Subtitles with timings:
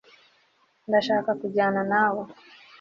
[0.87, 2.23] ndashaka kujyana nawe